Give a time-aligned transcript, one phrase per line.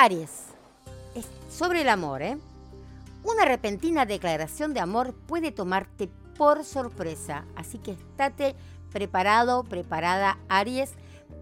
[0.00, 0.30] Aries,
[1.16, 2.38] es sobre el amor, ¿eh?
[3.24, 8.54] Una repentina declaración de amor puede tomarte por sorpresa, así que estate
[8.92, 10.92] preparado, preparada, Aries,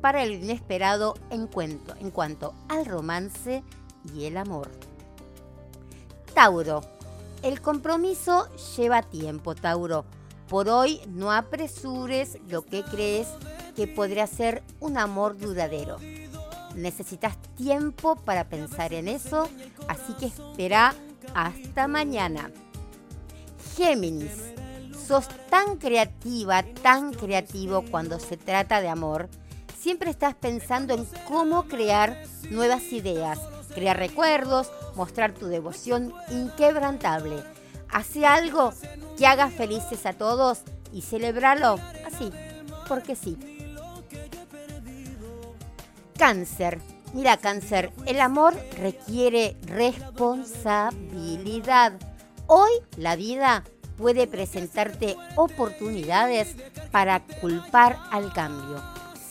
[0.01, 3.63] para el inesperado encuentro en cuanto al romance
[4.15, 4.71] y el amor.
[6.33, 6.81] Tauro,
[7.43, 10.07] el compromiso lleva tiempo, Tauro.
[10.49, 13.29] Por hoy no apresures lo que crees
[13.77, 15.99] que podría ser un amor duradero.
[16.77, 19.49] Necesitas tiempo para pensar en eso,
[19.89, 20.95] así que espera
[21.35, 22.51] hasta mañana.
[23.75, 24.53] Géminis,
[25.07, 29.31] sos tan creativa, tan creativo cuando se trata de amor.
[29.79, 33.41] Siempre estás pensando en cómo crear nuevas ideas,
[33.75, 37.43] crear recuerdos, mostrar tu devoción inquebrantable.
[37.89, 38.75] Hace algo
[39.17, 40.61] que haga felices a todos
[40.93, 42.31] y celebralo así,
[42.87, 43.56] porque sí.
[46.19, 46.81] Cáncer.
[47.13, 51.93] Mira, cáncer, el amor requiere responsabilidad.
[52.47, 53.65] Hoy la vida
[53.99, 56.57] puede presentarte oportunidades
[56.91, 58.83] para culpar al cambio.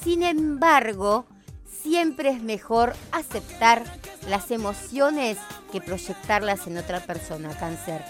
[0.04, 1.26] Sin embargo,
[1.66, 3.84] siempre es mejor aceptar
[4.30, 5.40] las emociones
[5.72, 8.06] que proyectarlas en otra persona, cáncer.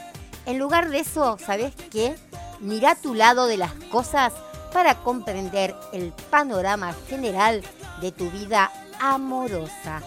[0.45, 2.17] En lugar de eso, ¿sabes qué?
[2.59, 4.33] Mira tu lado de las cosas
[4.73, 7.63] para comprender el panorama general
[8.01, 10.01] de tu vida amorosa.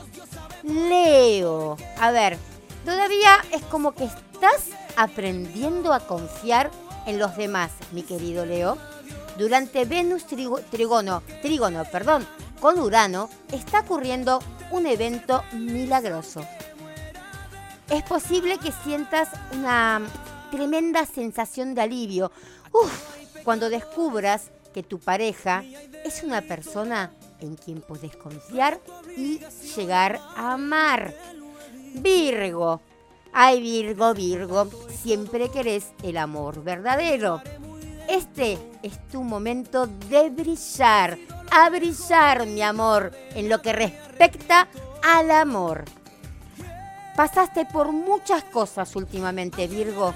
[0.62, 2.39] Leo, a ver,
[2.84, 6.70] todavía es como que estás aprendiendo a confiar
[7.06, 8.77] en los demás, mi querido Leo.
[9.39, 12.27] Durante Venus Trígono, Trígono, perdón,
[12.61, 16.44] con Urano, está ocurriendo un evento milagroso.
[17.89, 20.03] Es posible que sientas una
[20.50, 22.33] tremenda sensación de alivio
[23.44, 25.64] cuando descubras que tu pareja
[26.05, 28.81] es una persona en quien puedes confiar
[29.17, 29.41] y
[29.77, 31.14] llegar a amar.
[31.94, 32.81] Virgo.
[33.33, 37.42] Ay, Virgo, Virgo, siempre querés el amor verdadero.
[38.09, 41.19] Este es tu momento de brillar,
[41.50, 44.66] a brillar, mi amor, en lo que respecta
[45.03, 45.84] al amor.
[47.15, 50.15] Pasaste por muchas cosas últimamente, Virgo,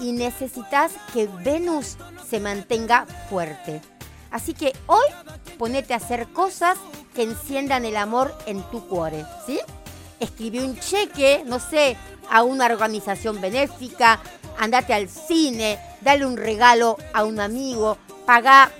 [0.00, 1.98] y necesitas que Venus
[2.28, 3.82] se mantenga fuerte.
[4.34, 5.06] Así que hoy
[5.58, 6.76] ponete a hacer cosas
[7.14, 9.60] que enciendan el amor en tu cuore, ¿sí?
[10.18, 11.96] Escribe un cheque, no sé,
[12.28, 14.18] a una organización benéfica,
[14.58, 17.96] andate al cine, dale un regalo a un amigo,
[18.26, 18.72] paga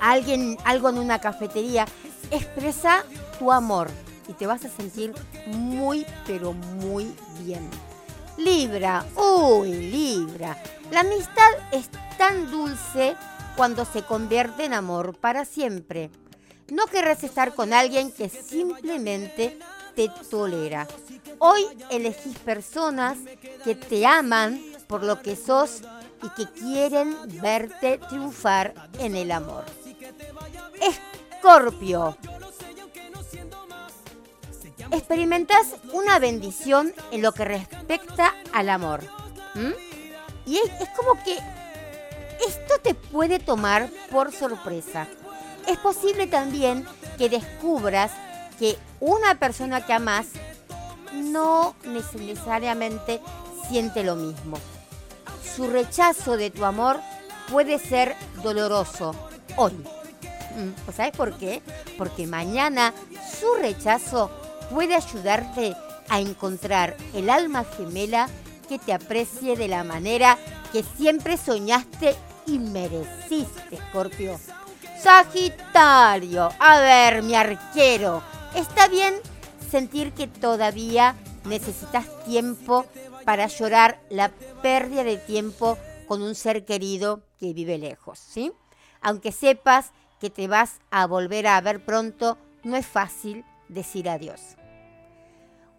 [0.00, 1.84] a alguien algo en una cafetería,
[2.30, 3.04] expresa
[3.38, 3.90] tu amor
[4.28, 5.12] y te vas a sentir
[5.46, 7.68] muy, pero muy bien.
[8.38, 10.56] Libra, uy, Libra,
[10.90, 13.14] la amistad es tan dulce
[13.56, 16.10] cuando se convierte en amor para siempre.
[16.70, 19.58] No querrás estar con alguien que simplemente
[19.94, 20.88] te tolera.
[21.38, 23.18] Hoy elegís personas
[23.64, 25.82] que te aman por lo que sos
[26.22, 29.64] y que quieren verte triunfar en el amor.
[30.80, 32.16] Escorpio.
[34.90, 39.00] Experimentas una bendición en lo que respecta al amor.
[40.46, 41.38] Y es, es como que
[42.46, 45.06] esto te puede tomar por sorpresa.
[45.66, 46.86] Es posible también
[47.18, 48.12] que descubras
[48.58, 50.26] que una persona que amas
[51.12, 53.20] no necesariamente
[53.68, 54.58] siente lo mismo.
[55.56, 57.00] Su rechazo de tu amor
[57.50, 59.14] puede ser doloroso
[59.56, 59.72] hoy.
[59.72, 61.62] Mm, ¿Sabes por qué?
[61.96, 62.92] Porque mañana
[63.40, 64.30] su rechazo
[64.70, 65.76] puede ayudarte
[66.08, 68.28] a encontrar el alma gemela
[68.68, 70.38] que te aprecie de la manera
[70.72, 72.16] que siempre soñaste
[72.46, 74.38] y mereciste, Scorpio.
[75.00, 78.22] Sagitario, a ver, mi arquero,
[78.54, 79.14] está bien
[79.70, 82.86] sentir que todavía necesitas tiempo
[83.24, 84.30] para llorar la
[84.62, 88.52] pérdida de tiempo con un ser querido que vive lejos, ¿sí?
[89.00, 94.56] Aunque sepas que te vas a volver a ver pronto, no es fácil decir adiós.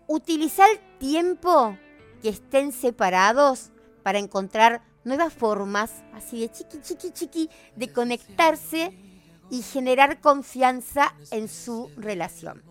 [0.08, 1.78] Utiliza el tiempo
[2.22, 3.72] que estén separados
[4.04, 8.92] para encontrar nuevas formas, así de chiqui, chiqui, chiqui, de conectarse
[9.50, 12.64] y generar confianza en su relación.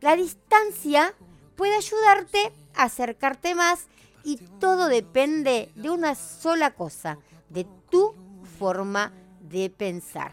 [0.00, 1.14] La distancia
[1.56, 3.86] puede ayudarte a acercarte más
[4.24, 7.18] y todo depende de una sola cosa,
[7.48, 8.14] de tu
[8.58, 10.32] forma de pensar.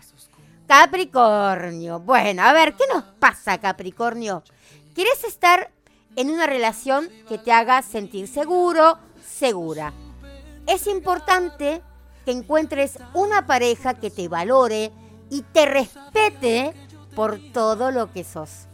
[0.68, 2.00] Capricornio.
[2.00, 4.44] Bueno, a ver, ¿qué nos pasa, Capricornio?
[4.94, 5.72] ¿Quieres estar
[6.16, 9.94] en una relación que te haga sentir seguro, segura?
[10.68, 11.82] Es importante
[12.26, 14.92] que encuentres una pareja que te valore
[15.30, 16.74] y te respete
[17.16, 18.68] por todo lo que sos.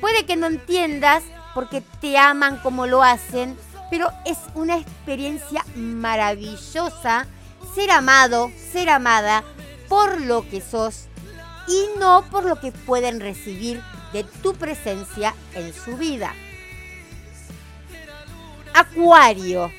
[0.00, 1.22] Puede que no entiendas
[1.54, 3.56] porque te aman como lo hacen,
[3.90, 7.26] pero es una experiencia maravillosa
[7.74, 9.44] ser amado, ser amada
[9.88, 11.08] por lo que sos
[11.68, 13.82] y no por lo que pueden recibir
[14.14, 16.34] de tu presencia en su vida.
[18.74, 19.70] Acuario.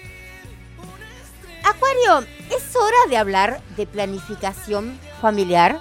[1.76, 5.80] Acuario, ¿es hora de hablar de planificación familiar?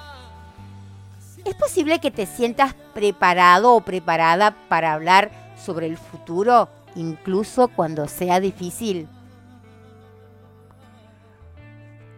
[1.44, 5.30] ¿Es posible que te sientas preparado o preparada para hablar
[5.62, 9.06] sobre el futuro, incluso cuando sea difícil?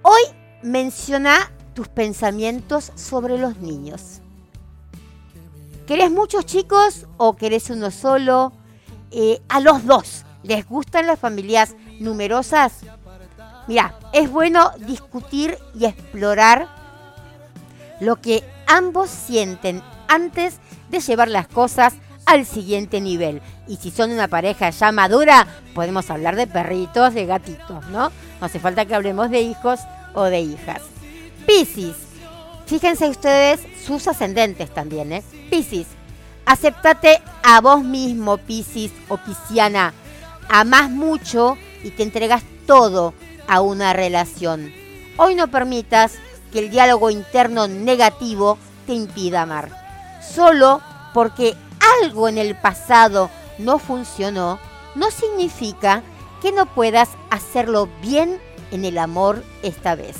[0.02, 0.22] Hoy
[0.62, 4.20] menciona tus pensamientos sobre los niños.
[5.86, 8.52] ¿Querés muchos chicos o querés uno solo?
[9.10, 12.84] Eh, a los dos, ¿les gustan las familias numerosas?
[13.66, 16.68] Mira, es bueno discutir y explorar
[18.00, 20.58] lo que ambos sienten antes
[20.90, 21.94] de llevar las cosas
[22.26, 23.40] al siguiente nivel.
[23.66, 28.10] Y si son una pareja ya madura, podemos hablar de perritos, de gatitos, ¿no?
[28.40, 29.80] No hace falta que hablemos de hijos
[30.14, 30.82] o de hijas.
[31.46, 31.94] Piscis,
[32.66, 35.22] fíjense ustedes sus ascendentes también, ¿eh?
[35.50, 35.86] Piscis,
[36.46, 39.92] aceptate a vos mismo, Piscis o Pisciana.
[40.48, 43.14] Amás mucho y te entregas todo
[43.48, 44.72] a una relación.
[45.16, 46.14] Hoy no permitas
[46.52, 49.70] que el diálogo interno negativo te impida amar.
[50.22, 50.80] Solo
[51.12, 51.56] porque
[52.02, 54.58] algo en el pasado no funcionó,
[54.94, 56.02] no significa
[56.42, 60.16] que no puedas hacerlo bien en el amor esta vez.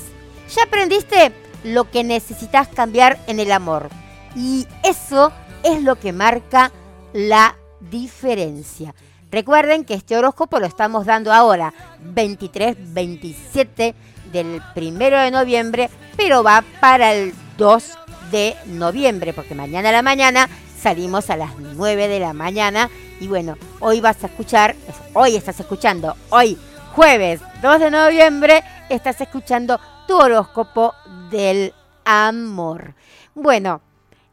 [0.55, 1.33] Ya aprendiste
[1.63, 3.89] lo que necesitas cambiar en el amor.
[4.35, 5.31] Y eso
[5.63, 6.71] es lo que marca
[7.13, 8.93] la diferencia.
[9.31, 13.95] Recuerden que este horóscopo lo estamos dando ahora, 23, 27
[14.31, 17.97] del primero de noviembre, pero va para el 2
[18.31, 22.89] de noviembre, porque mañana a la mañana salimos a las 9 de la mañana.
[23.19, 24.75] Y bueno, hoy vas a escuchar,
[25.13, 26.57] hoy estás escuchando, hoy
[26.93, 30.93] jueves 2 de noviembre, estás escuchando tu horóscopo
[31.29, 31.73] del
[32.03, 32.93] amor.
[33.33, 33.81] Bueno,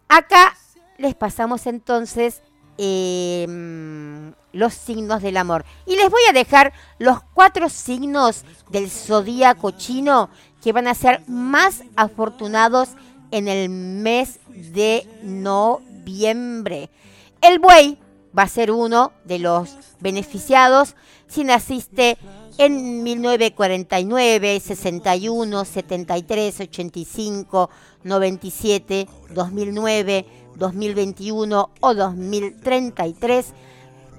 [0.08, 0.54] acá
[0.98, 2.42] les pasamos entonces
[2.76, 5.64] em, los signos del amor.
[5.86, 10.30] Y les voy a dejar los cuatro signos del zodíaco chino
[10.62, 12.90] que van a ser más afortunados
[13.30, 16.90] en el mes de noviembre.
[17.40, 17.98] El buey
[18.36, 20.94] va a ser uno de los beneficiados
[21.26, 22.18] si naciste
[22.58, 27.70] en 1949, 61, 73, 85,
[28.04, 30.26] 97, 2009,
[30.56, 33.46] 2021 o 2033.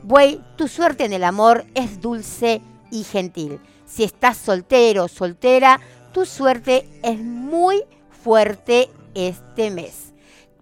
[0.04, 2.62] Buey, tu suerte en el amor es dulce
[2.92, 3.62] y gentil.
[3.86, 5.80] Si estás soltero o soltera,
[6.12, 7.84] tu suerte es muy
[8.22, 10.14] fuerte este mes.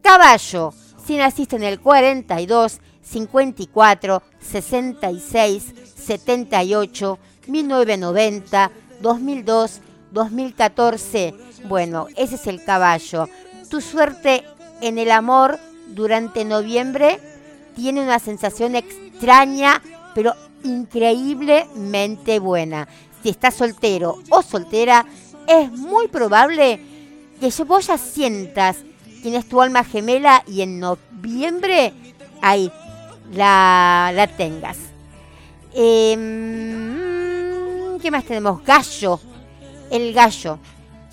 [0.03, 0.73] Caballo,
[1.03, 8.71] si naciste en el 42, 54, 66, 78, 1990,
[9.01, 11.33] 2002, 2014.
[11.65, 13.27] Bueno, ese es el caballo.
[13.71, 14.43] Tu suerte
[14.81, 15.57] en el amor
[15.87, 17.19] durante noviembre
[17.75, 19.81] tiene una sensación extraña,
[20.13, 20.33] pero
[20.63, 22.87] increíblemente buena.
[23.23, 25.05] Si estás soltero o soltera,
[25.47, 26.79] es muy probable
[27.39, 28.77] que vos ya sientas
[29.21, 31.93] quién es tu alma gemela y en noviembre
[32.41, 32.71] ahí
[33.33, 34.77] la, la tengas.
[35.73, 37.01] Em,
[37.99, 38.63] ¿Qué más tenemos?
[38.63, 39.19] Gallo.
[39.89, 40.59] El gallo.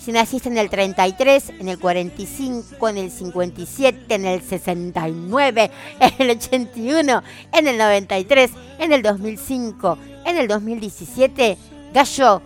[0.09, 6.13] Si naciste en el 33, en el 45, en el 57, en el 69, en
[6.17, 8.49] el 81, en el 93,
[8.79, 11.59] en el 2005, en el 2017,
[11.93, 12.41] gallo,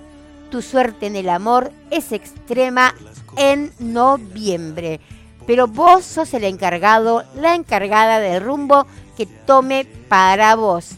[0.51, 2.95] tu suerte en el amor es extrema
[3.37, 4.99] en noviembre.
[5.47, 10.95] Pero vos sos el encargado, la encargada del rumbo que tome para vos.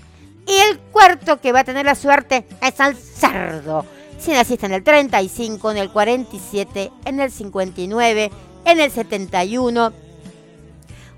[0.47, 3.85] Y el cuarto que va a tener la suerte es el cerdo.
[4.19, 8.31] Si naciste en el 35, en el 47, en el 59,
[8.65, 9.93] en el 71,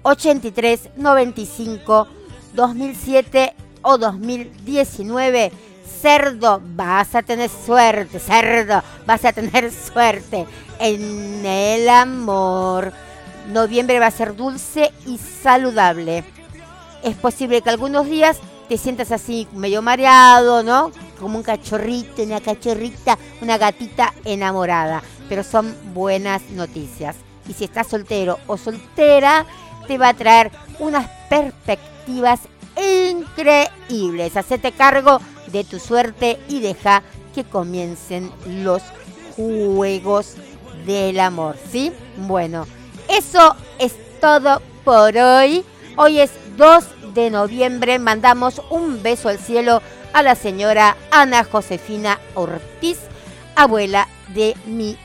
[0.02, 2.08] 83, 95,
[2.54, 5.52] 2007 o 2019,
[6.02, 10.46] cerdo, vas a tener suerte, cerdo, vas a tener suerte
[10.80, 12.94] en el amor.
[13.50, 16.24] Noviembre va a ser dulce y saludable.
[17.04, 18.38] Es posible que algunos días
[18.68, 20.92] te sientas así medio mareado, ¿no?
[21.20, 25.02] Como un cachorrito, una cachorrita, una gatita enamorada.
[25.30, 27.16] Pero son buenas noticias.
[27.48, 29.46] Y si estás soltero o soltera,
[29.88, 32.42] te va a traer unas perspectivas
[32.78, 34.38] increíbles.
[34.38, 35.20] Hacete cargo
[35.52, 38.84] de tu suerte y deja que comiencen los
[39.36, 40.36] juegos
[40.86, 41.92] del amor, ¿sí?
[42.18, 42.66] Bueno,
[43.08, 45.64] eso es todo por hoy.
[45.96, 48.00] Hoy es 2 de noviembre.
[48.00, 49.82] Mandamos un beso al cielo
[50.18, 52.98] a la señora Ana Josefina Ortiz,
[53.56, 54.98] abuela de mi